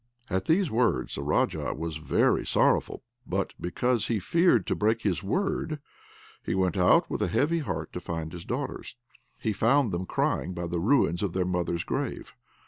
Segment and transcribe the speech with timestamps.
[0.31, 5.21] At these words the Raja was very sorrowful; but because he feared to break his
[5.21, 5.79] word,
[6.43, 8.95] he went out with a heavy heart to find his daughters.
[9.37, 12.33] He found them crying by the ruins of their mother's grave.